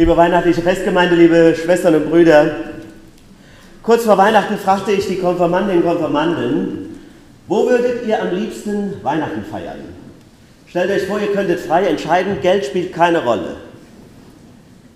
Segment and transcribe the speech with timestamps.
[0.00, 2.52] Liebe weihnachtliche Festgemeinde, liebe Schwestern und Brüder,
[3.82, 6.98] kurz vor Weihnachten fragte ich die Konfirmandinnen und Konfirmanden,
[7.46, 9.80] wo würdet ihr am liebsten Weihnachten feiern?
[10.66, 13.56] Stellt euch vor, ihr könntet frei entscheiden, Geld spielt keine Rolle.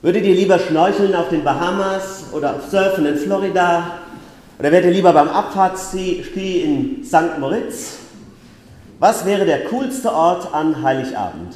[0.00, 3.98] Würdet ihr lieber schnorcheln auf den Bahamas oder auf Surfen in Florida?
[4.58, 7.38] Oder wärt ihr lieber beim Abfahrtski in St.
[7.38, 7.98] Moritz?
[9.00, 11.54] Was wäre der coolste Ort an Heiligabend?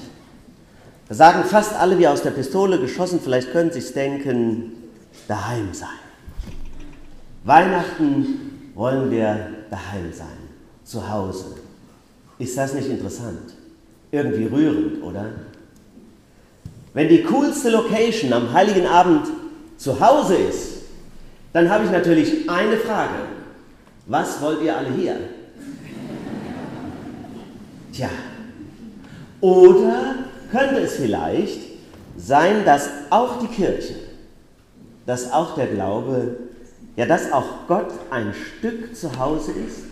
[1.09, 4.73] Da sagen fast alle wie aus der Pistole geschossen, vielleicht können Sie sich denken,
[5.27, 5.89] daheim sein.
[7.45, 10.27] Weihnachten wollen wir daheim sein,
[10.85, 11.57] zu Hause.
[12.39, 13.55] Ist das nicht interessant?
[14.11, 15.31] Irgendwie rührend, oder?
[16.93, 19.29] Wenn die coolste Location am heiligen Abend
[19.79, 20.83] zu Hause ist,
[21.53, 23.15] dann habe ich natürlich eine Frage.
[24.07, 25.17] Was wollt ihr alle hier?
[27.93, 28.11] Tja,
[29.41, 31.61] oder könnte es vielleicht
[32.17, 33.95] sein, dass auch die Kirche,
[35.07, 36.37] dass auch der Glaube,
[36.97, 39.85] ja, dass auch Gott ein Stück zu Hause ist?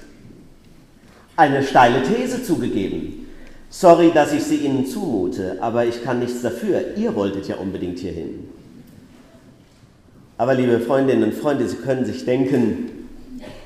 [1.37, 3.27] Eine steile These zugegeben.
[3.69, 6.97] Sorry, dass ich sie Ihnen zumute, aber ich kann nichts dafür.
[6.97, 8.49] Ihr wolltet ja unbedingt hierhin.
[10.39, 12.91] Aber liebe Freundinnen und Freunde, Sie können sich denken,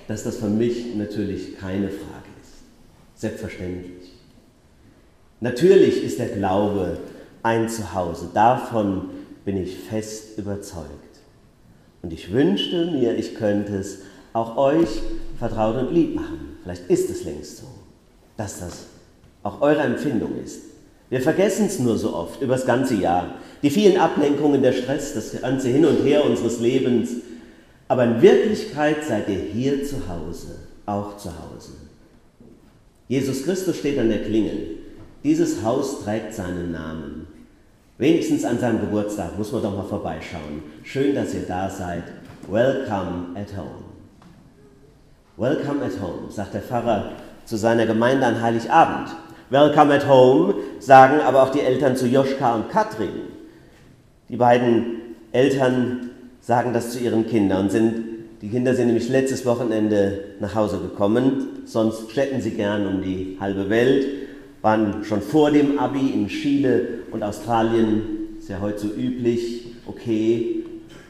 [0.09, 3.21] dass das für mich natürlich keine Frage ist.
[3.21, 4.00] Selbstverständlich.
[5.41, 6.99] Natürlich ist der Glaube
[7.43, 8.29] ein Zuhause.
[8.35, 9.11] Davon
[9.45, 10.89] bin ich fest überzeugt.
[12.03, 14.01] Und ich wünschte mir, ich könnte es
[14.33, 14.89] auch euch
[15.39, 16.59] vertraut und lieb machen.
[16.63, 17.67] Vielleicht ist es längst so,
[18.37, 18.85] dass das
[19.43, 20.61] auch eure Empfindung ist.
[21.09, 23.35] Wir vergessen es nur so oft über das ganze Jahr.
[23.63, 27.11] Die vielen Ablenkungen, der Stress, das ganze Hin und Her unseres Lebens.
[27.89, 30.55] Aber in Wirklichkeit seid ihr hier zu Hause,
[30.87, 31.73] auch zu Hause.
[33.09, 34.80] Jesus Christus steht an der Klingel.
[35.23, 37.27] Dieses Haus trägt seinen Namen.
[37.99, 40.63] Wenigstens an seinem Geburtstag muss man doch mal vorbeischauen.
[40.83, 42.05] Schön, dass ihr da seid.
[42.49, 43.85] Welcome at home.
[45.37, 47.13] Welcome at home, sagt der Pfarrer
[47.45, 49.11] zu seiner Gemeinde an Heiligabend.
[49.51, 53.11] Welcome at home sagen aber auch die Eltern zu Joschka und Katrin.
[54.31, 58.05] Die beiden Eltern sagen das zu ihren Kindern und sind,
[58.41, 63.37] die Kinder sind nämlich letztes Wochenende nach Hause gekommen, sonst städten sie gern um die
[63.39, 64.07] halbe Welt
[64.63, 70.65] waren schon vor dem Abi in Chile und Australien, ist ja heute so üblich, okay,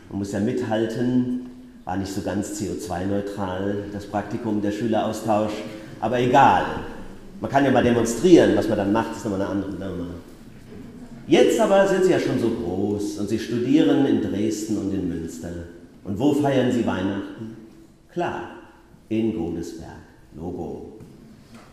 [0.09, 1.51] man muss ja mithalten,
[1.85, 5.53] war nicht so ganz CO2-neutral, das Praktikum, der Schüleraustausch,
[6.01, 6.65] aber egal.
[7.41, 10.11] Man kann ja mal demonstrieren, was man dann macht, ist nochmal eine andere Nummer.
[11.27, 15.09] Jetzt aber sind sie ja schon so groß und sie studieren in Dresden und in
[15.09, 15.51] Münster.
[16.05, 17.57] Und wo feiern sie Weihnachten?
[18.13, 18.51] Klar,
[19.09, 19.91] in Godesberg.
[20.37, 20.90] Logo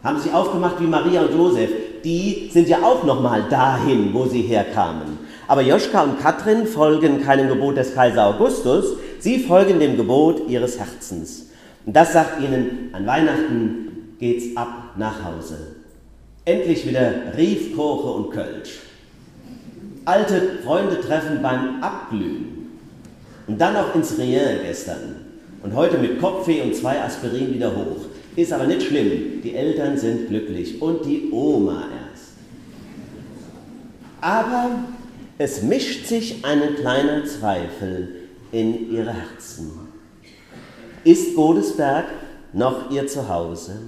[0.03, 1.69] haben sich aufgemacht wie Maria und Josef.
[2.03, 5.17] Die sind ja auch nochmal dahin, wo sie herkamen.
[5.47, 10.77] Aber Joschka und Katrin folgen keinem Gebot des Kaiser Augustus, sie folgen dem Gebot ihres
[10.77, 11.47] Herzens.
[11.85, 15.75] Und das sagt ihnen, an Weihnachten geht's ab nach Hause.
[16.43, 18.79] Endlich wieder Riefkoche und Kölsch.
[20.05, 22.69] Alte Freunde treffen beim Abglühen.
[23.47, 25.15] Und dann auch ins Rien gestern.
[25.63, 28.06] Und heute mit Kopfweh und zwei Aspirin wieder hoch.
[28.37, 29.41] Ist aber nicht schlimm.
[29.43, 32.33] Die Eltern sind glücklich und die Oma erst.
[34.21, 34.69] Aber
[35.39, 39.71] es mischt sich ein kleiner Zweifel in ihre Herzen.
[41.03, 42.05] Ist Godesberg
[42.53, 43.79] noch ihr Zuhause?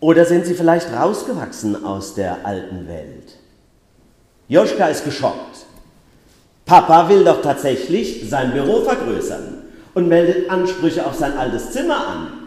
[0.00, 3.38] Oder sind sie vielleicht rausgewachsen aus der alten Welt?
[4.48, 5.64] Joschka ist geschockt.
[6.66, 9.62] Papa will doch tatsächlich sein Büro vergrößern
[9.94, 12.45] und meldet Ansprüche auf sein altes Zimmer an.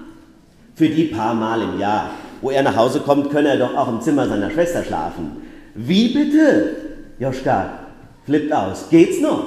[0.80, 3.90] Für die paar Mal im Jahr, wo er nach Hause kommt, könne er doch auch
[3.90, 5.32] im Zimmer seiner Schwester schlafen.
[5.76, 6.74] Wie bitte?
[7.20, 7.80] Joschka
[8.24, 8.86] flippt aus.
[8.90, 9.46] Geht's noch?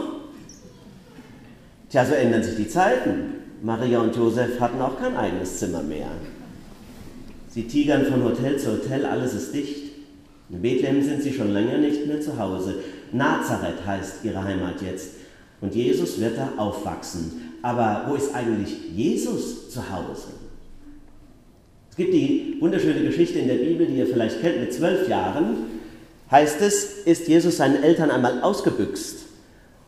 [1.88, 3.32] Tja, so ändern sich die Zeiten.
[3.62, 6.10] Maria und Josef hatten auch kein eigenes Zimmer mehr.
[7.48, 9.90] Sie tigern von Hotel zu Hotel, alles ist dicht.
[10.50, 12.74] In Bethlehem sind sie schon länger nicht mehr zu Hause.
[13.10, 15.12] Nazareth heißt ihre Heimat jetzt.
[15.62, 17.56] Und Jesus wird da aufwachsen.
[17.62, 20.41] Aber wo ist eigentlich Jesus zu Hause?
[21.92, 25.56] Es gibt die wunderschöne Geschichte in der Bibel, die ihr vielleicht kennt, mit zwölf Jahren
[26.30, 29.26] heißt es, ist Jesus seinen Eltern einmal ausgebüxt.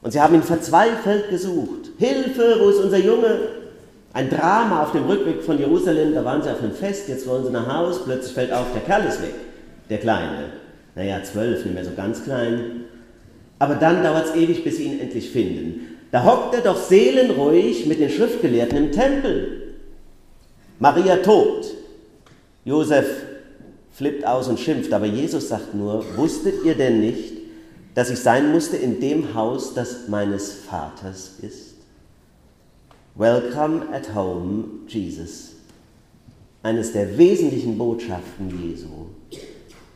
[0.02, 1.92] Und sie haben ihn verzweifelt gesucht.
[1.96, 3.38] Hilfe, wo ist unser Junge?
[4.12, 7.46] Ein Drama auf dem Rückweg von Jerusalem, da waren sie auf einem Fest, jetzt wollen
[7.46, 9.32] sie nach Haus, plötzlich fällt auf, der Kerl ist weg,
[9.88, 10.50] der Kleine.
[10.94, 12.84] Naja, zwölf, nicht mehr so ganz klein.
[13.58, 15.96] Aber dann dauert es ewig, bis sie ihn endlich finden.
[16.12, 19.62] Da hockt er doch seelenruhig mit den Schriftgelehrten im Tempel.
[20.78, 21.73] Maria tobt.
[22.64, 23.06] Josef
[23.92, 27.34] flippt aus und schimpft, aber Jesus sagt nur, wusstet ihr denn nicht,
[27.94, 31.74] dass ich sein musste in dem Haus, das meines Vaters ist?
[33.14, 35.52] Welcome at home, Jesus.
[36.62, 38.88] Eines der wesentlichen Botschaften Jesu,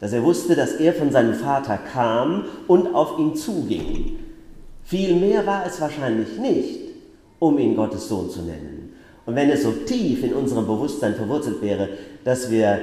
[0.01, 4.19] dass er wusste, dass er von seinem Vater kam und auf ihn zuging.
[4.85, 6.81] Viel mehr war es wahrscheinlich nicht,
[7.39, 8.88] um ihn Gottes Sohn zu nennen.
[9.29, 11.91] Und wenn es so tief in unserem Bewusstsein verwurzelt wäre,
[12.25, 12.81] dass wir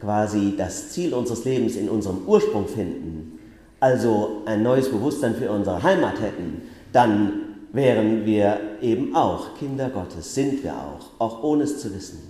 [0.00, 3.40] quasi das Ziel unseres Lebens in unserem Ursprung finden,
[3.80, 6.62] also ein neues Bewusstsein für unsere Heimat hätten,
[6.92, 7.32] dann
[7.72, 12.20] wären wir eben auch Kinder Gottes, sind wir auch, auch ohne es zu wissen.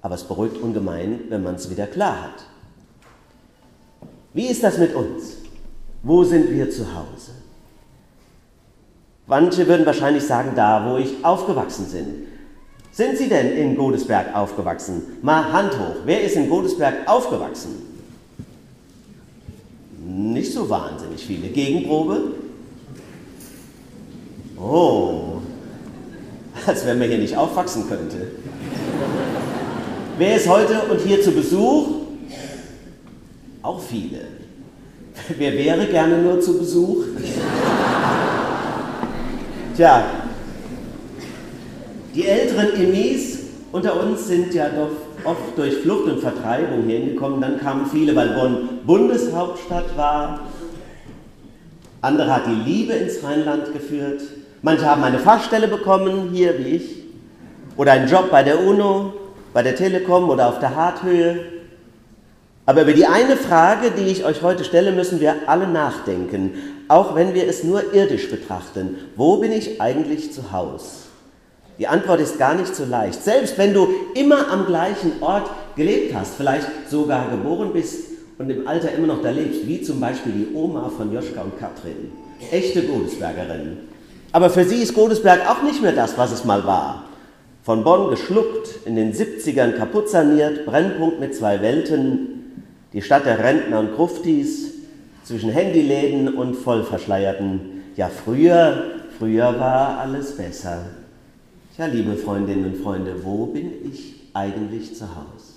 [0.00, 2.44] Aber es beruhigt ungemein, wenn man es wieder klar hat.
[4.32, 5.38] Wie ist das mit uns?
[6.04, 7.32] Wo sind wir zu Hause?
[9.26, 12.35] Manche würden wahrscheinlich sagen, da, wo ich aufgewachsen bin.
[12.96, 15.02] Sind Sie denn in Godesberg aufgewachsen?
[15.20, 15.96] Mal Hand hoch.
[16.06, 17.82] Wer ist in Godesberg aufgewachsen?
[20.02, 21.48] Nicht so wahnsinnig viele.
[21.48, 22.32] Gegenprobe?
[24.58, 25.42] Oh,
[26.66, 28.28] als wenn man hier nicht aufwachsen könnte.
[30.16, 31.88] Wer ist heute und hier zu Besuch?
[33.60, 34.20] Auch viele.
[35.36, 37.04] Wer wäre gerne nur zu Besuch?
[39.76, 40.25] Tja,
[42.16, 43.36] die älteren Emis
[43.72, 44.90] unter uns sind ja doch
[45.30, 47.42] oft durch Flucht und Vertreibung hingekommen.
[47.42, 50.40] Dann kamen viele, weil Bonn Bundeshauptstadt war.
[52.00, 54.22] Andere hat die Liebe ins Rheinland geführt.
[54.62, 57.02] Manche haben eine Fachstelle bekommen, hier wie ich.
[57.76, 59.12] Oder einen Job bei der UNO,
[59.52, 61.40] bei der Telekom oder auf der Harthöhe.
[62.64, 66.54] Aber über die eine Frage, die ich euch heute stelle, müssen wir alle nachdenken,
[66.88, 68.96] auch wenn wir es nur irdisch betrachten.
[69.16, 71.05] Wo bin ich eigentlich zu Hause?
[71.78, 73.22] Die Antwort ist gar nicht so leicht.
[73.22, 78.66] Selbst wenn du immer am gleichen Ort gelebt hast, vielleicht sogar geboren bist und im
[78.66, 82.12] Alter immer noch da lebst, wie zum Beispiel die Oma von Joschka und Katrin,
[82.50, 83.78] echte Godesbergerin.
[84.32, 87.04] Aber für sie ist Godesberg auch nicht mehr das, was es mal war.
[87.62, 92.62] Von Bonn geschluckt, in den 70ern kaputt saniert, Brennpunkt mit zwei Welten,
[92.92, 94.72] die Stadt der Rentner und Gruftis,
[95.24, 97.82] zwischen Handyläden und Vollverschleierten.
[97.96, 98.84] Ja, früher,
[99.18, 100.84] früher war alles besser.
[101.78, 105.52] Ja, liebe Freundinnen und Freunde, wo bin ich eigentlich zu Hause?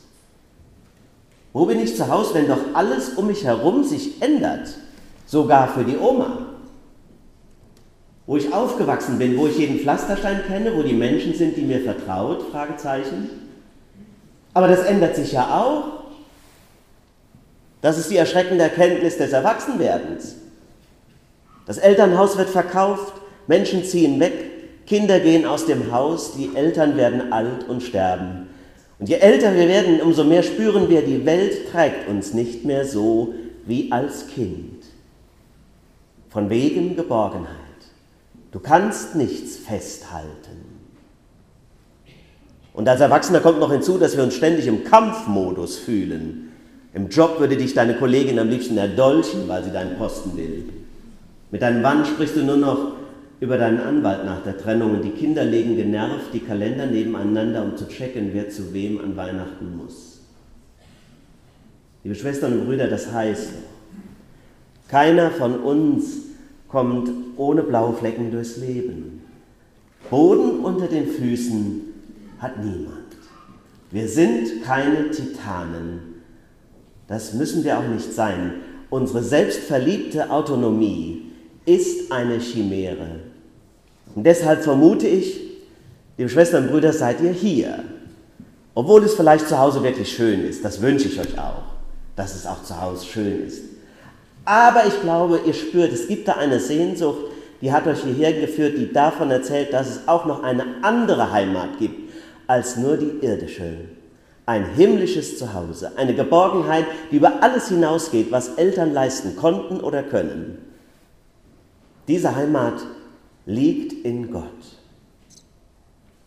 [1.53, 4.69] Wo bin ich zu Hause, wenn doch alles um mich herum sich ändert,
[5.25, 6.47] sogar für die Oma?
[8.27, 11.79] Wo ich aufgewachsen bin, wo ich jeden Pflasterstein kenne, wo die Menschen sind, die mir
[11.79, 12.43] vertraut?
[12.51, 13.29] Fragezeichen.
[14.53, 16.03] Aber das ändert sich ja auch.
[17.81, 20.35] Das ist die erschreckende Erkenntnis des Erwachsenwerdens.
[21.65, 23.13] Das Elternhaus wird verkauft,
[23.47, 24.48] Menschen ziehen weg,
[24.89, 28.47] Kinder gehen aus dem Haus, die Eltern werden alt und sterben.
[28.97, 32.85] Und je älter wir werden, umso mehr spüren wir, die Welt trägt uns nicht mehr
[32.85, 33.35] so
[33.67, 34.83] wie als Kind.
[36.29, 37.55] Von wegen Geborgenheit.
[38.51, 40.65] Du kannst nichts festhalten.
[42.73, 46.51] Und als Erwachsener kommt noch hinzu, dass wir uns ständig im Kampfmodus fühlen.
[46.95, 50.65] Im Job würde dich deine Kollegin am liebsten erdolchen, weil sie deinen Posten will.
[51.51, 52.98] Mit deinem Mann sprichst du nur noch
[53.39, 57.77] über deinen Anwalt nach der Trennung und die Kinder legen genervt die Kalender nebeneinander, um
[57.77, 60.21] zu checken, wer zu wem an Weihnachten muss.
[62.03, 63.53] Liebe Schwestern und Brüder, das heißt,
[64.87, 66.17] keiner von uns
[66.67, 69.21] kommt ohne blaue Flecken durchs Leben.
[70.09, 71.81] Boden unter den Füßen
[72.39, 72.97] hat niemand.
[73.91, 75.99] Wir sind keine Titanen.
[77.07, 78.55] Das müssen wir auch nicht sein.
[78.89, 81.31] Unsere selbstverliebte Autonomie
[81.65, 83.28] ist eine Chimäre.
[84.19, 85.39] Und deshalb vermute ich,
[86.17, 87.85] liebe Schwestern und Brüder, seid ihr hier.
[88.75, 91.63] Obwohl es vielleicht zu Hause wirklich schön ist, das wünsche ich euch auch,
[92.17, 93.63] dass es auch zu Hause schön ist.
[94.43, 97.27] Aber ich glaube, ihr spürt, es gibt da eine Sehnsucht,
[97.61, 101.79] die hat euch hierher geführt, die davon erzählt, dass es auch noch eine andere Heimat
[101.79, 102.11] gibt
[102.45, 103.71] als nur die irdische.
[104.45, 110.57] Ein himmlisches Zuhause, eine Geborgenheit, die über alles hinausgeht, was Eltern leisten konnten oder können.
[112.09, 112.81] Diese Heimat
[113.49, 114.45] liegt in Gott.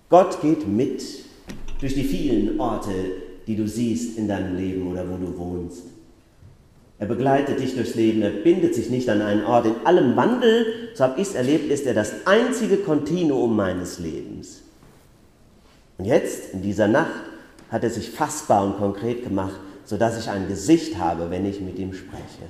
[0.09, 1.03] Gott geht mit
[1.81, 2.91] durch die vielen Orte,
[3.47, 5.85] die du siehst in deinem Leben oder wo du wohnst.
[6.99, 9.67] Er begleitet dich durchs Leben, er bindet sich nicht an einen Ort.
[9.67, 14.63] In allem Wandel, so habe ich es erlebt, ist er das einzige Kontinuum meines Lebens.
[15.99, 17.23] Und jetzt, in dieser Nacht,
[17.71, 21.79] hat er sich fassbar und konkret gemacht, sodass ich ein Gesicht habe, wenn ich mit
[21.79, 22.47] ihm spreche.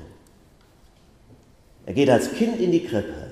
[1.86, 3.31] Er geht als Kind in die Krippe,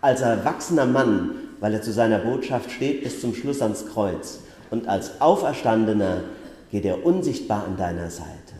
[0.00, 4.40] als erwachsener Mann, weil er zu seiner Botschaft steht, bis zum Schluss ans Kreuz.
[4.70, 6.22] Und als Auferstandener
[6.70, 8.54] geht er unsichtbar an deiner Seite.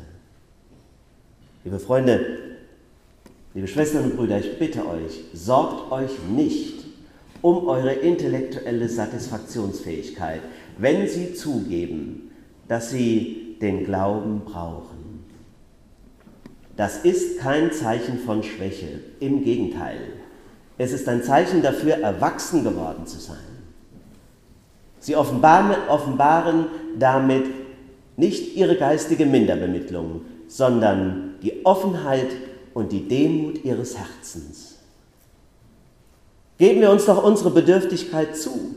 [1.64, 2.38] Liebe Freunde,
[3.59, 6.85] Liebe Schwestern und Brüder, ich bitte euch, sorgt euch nicht
[7.40, 10.42] um eure intellektuelle Satisfaktionsfähigkeit,
[10.76, 12.30] wenn sie zugeben,
[12.68, 15.25] dass sie den Glauben brauchen.
[16.76, 19.99] Das ist kein Zeichen von Schwäche, im Gegenteil.
[20.78, 23.37] Es ist ein Zeichen dafür, erwachsen geworden zu sein.
[25.00, 26.66] Sie offenbaren
[26.99, 27.44] damit
[28.16, 32.28] nicht ihre geistige Minderbemittlung, sondern die Offenheit
[32.75, 34.76] und die Demut ihres Herzens.
[36.58, 38.75] Geben wir uns doch unsere Bedürftigkeit zu,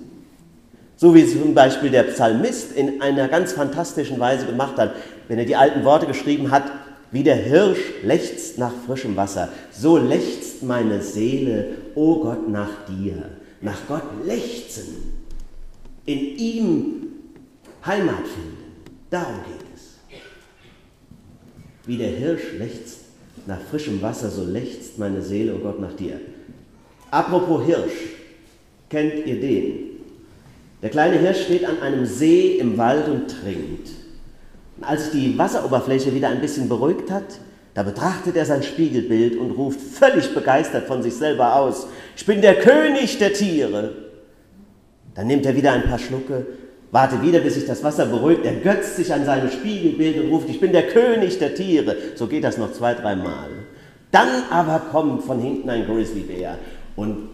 [0.95, 4.93] so wie zum Beispiel der Psalmist in einer ganz fantastischen Weise gemacht hat,
[5.27, 6.63] wenn er die alten Worte geschrieben hat,
[7.11, 12.85] wie der Hirsch lechzt nach frischem Wasser, so lechzt meine Seele, o oh Gott, nach
[12.87, 13.29] dir.
[13.61, 15.13] Nach Gott lechzen,
[16.05, 17.07] in ihm
[17.85, 18.57] Heimat finden.
[19.09, 19.97] Darum geht es.
[21.85, 22.99] Wie der Hirsch lechzt
[23.45, 26.19] nach frischem Wasser, so lechzt meine Seele, o oh Gott, nach dir.
[27.11, 28.15] Apropos Hirsch,
[28.89, 29.89] kennt ihr den?
[30.81, 33.89] Der kleine Hirsch steht an einem See im Wald und trinkt.
[34.81, 37.39] Als die Wasseroberfläche wieder ein bisschen beruhigt hat,
[37.73, 42.41] da betrachtet er sein Spiegelbild und ruft völlig begeistert von sich selber aus, ich bin
[42.41, 43.93] der König der Tiere.
[45.15, 46.45] Dann nimmt er wieder ein paar Schlucke,
[46.91, 50.49] wartet wieder, bis sich das Wasser beruhigt, er götzt sich an seinem Spiegelbild und ruft,
[50.49, 51.95] ich bin der König der Tiere.
[52.15, 53.49] So geht das noch zwei, dreimal.
[54.11, 56.57] Dann aber kommt von hinten ein Grizzlybär
[56.97, 57.29] und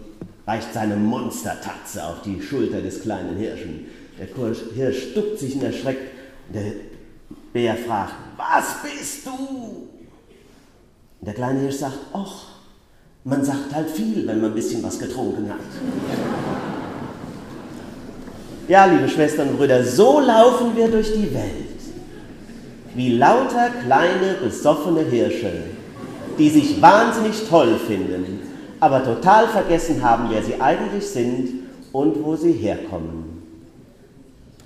[0.45, 3.87] reicht seine Monstertatze auf die Schulter des kleinen Hirschen.
[4.19, 4.27] Der
[4.75, 6.11] Hirsch duckt sich und erschreckt
[6.47, 6.63] und der
[7.53, 9.31] Bär fragt, was bist du?
[11.19, 12.45] Und der kleine Hirsch sagt, ach,
[13.23, 15.59] man sagt halt viel, wenn man ein bisschen was getrunken hat.
[18.67, 21.67] Ja, liebe Schwestern und Brüder, so laufen wir durch die Welt.
[22.95, 25.63] Wie lauter kleine, besoffene Hirsche,
[26.37, 28.39] die sich wahnsinnig toll finden,
[28.79, 33.41] aber total vergessen haben, wer sie eigentlich sind und wo sie herkommen.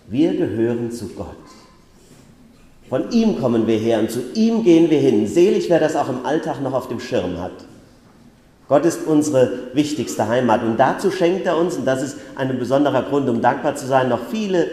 [0.08, 1.38] Wir gehören zu Gott.
[2.92, 5.26] Von ihm kommen wir her und zu ihm gehen wir hin.
[5.26, 7.54] Selig, wer das auch im Alltag noch auf dem Schirm hat.
[8.68, 13.04] Gott ist unsere wichtigste Heimat und dazu schenkt er uns, und das ist ein besonderer
[13.04, 14.68] Grund, um dankbar zu sein, noch viele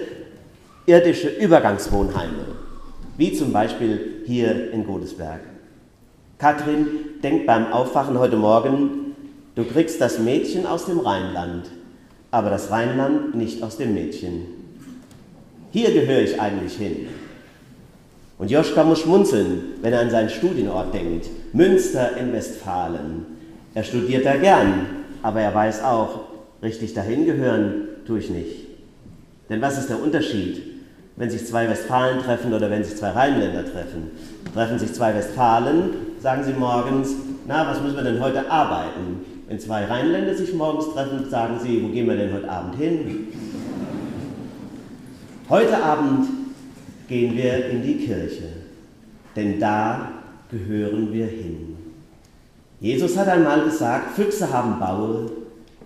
[0.86, 2.44] irdische Übergangswohnheime,
[3.16, 5.38] wie zum Beispiel hier in Godesberg.
[6.38, 6.88] Katrin
[7.22, 9.14] denkt beim Aufwachen heute Morgen,
[9.54, 11.66] du kriegst das Mädchen aus dem Rheinland,
[12.32, 14.46] aber das Rheinland nicht aus dem Mädchen.
[15.70, 17.06] Hier gehöre ich eigentlich hin.
[18.38, 21.26] Und Joschka muss schmunzeln, wenn er an seinen Studienort denkt.
[21.52, 23.26] Münster in Westfalen.
[23.74, 24.86] Er studiert da gern,
[25.22, 26.20] aber er weiß auch,
[26.62, 28.66] richtig dahin gehören tue ich nicht.
[29.48, 30.62] Denn was ist der Unterschied,
[31.16, 34.10] wenn sich zwei Westfalen treffen oder wenn sich zwei Rheinländer treffen?
[34.54, 35.90] Treffen sich zwei Westfalen,
[36.20, 37.10] sagen sie morgens,
[37.46, 39.24] na, was müssen wir denn heute arbeiten?
[39.48, 43.28] Wenn zwei Rheinländer sich morgens treffen, sagen sie, wo gehen wir denn heute Abend hin?
[45.48, 46.28] Heute Abend
[47.08, 48.44] gehen wir in die Kirche,
[49.34, 50.12] denn da
[50.50, 51.76] gehören wir hin.
[52.80, 55.30] Jesus hat einmal gesagt, Füchse haben Baue,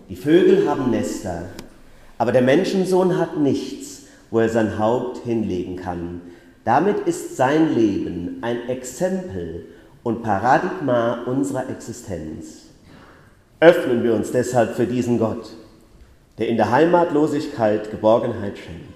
[0.09, 1.45] die Vögel haben Nester,
[2.19, 6.21] aber der Menschensohn hat nichts, wo er sein Haupt hinlegen kann.
[6.65, 9.67] Damit ist sein Leben ein Exempel
[10.03, 12.67] und Paradigma unserer Existenz.
[13.61, 15.51] Öffnen wir uns deshalb für diesen Gott,
[16.39, 18.92] der in der Heimatlosigkeit Geborgenheit schenkt.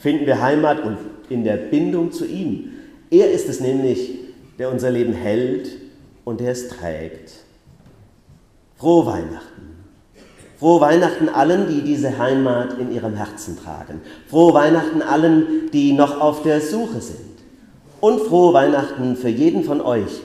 [0.00, 0.98] Finden wir Heimat und
[1.28, 2.72] in der Bindung zu ihm.
[3.10, 4.10] Er ist es nämlich,
[4.58, 5.70] der unser Leben hält
[6.24, 7.32] und der es trägt.
[8.76, 9.76] Frohe Weihnachten.
[10.58, 14.00] Frohe Weihnachten allen, die diese Heimat in ihrem Herzen tragen.
[14.28, 17.36] Frohe Weihnachten allen, die noch auf der Suche sind.
[18.00, 20.20] Und frohe Weihnachten für jeden von euch,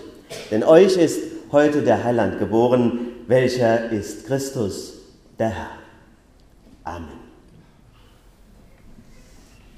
[0.49, 4.93] denn euch ist heute der Heiland geboren, welcher ist Christus,
[5.39, 5.69] der Herr.
[6.83, 7.20] Amen.